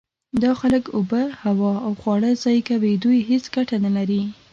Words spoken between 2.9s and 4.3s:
دوی هیڅ ګټه نلري.